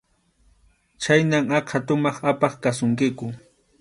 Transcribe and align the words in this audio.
Chhayna 1.01 1.39
aqha 1.57 1.77
tumaq 1.87 2.17
apaq 2.31 2.53
kasunkiku. 2.63 3.25